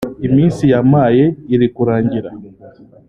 [0.27, 2.29] iminsi yampaye iri kurangira”